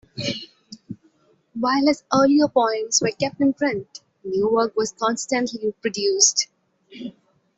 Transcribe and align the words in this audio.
While 1.53 1.85
his 1.85 2.01
earlier 2.11 2.47
poems 2.47 3.03
were 3.03 3.11
kept 3.11 3.39
in 3.39 3.53
print, 3.53 3.99
new 4.23 4.49
work 4.49 4.75
was 4.75 4.93
constantly 4.93 5.73
produced. 5.73 6.47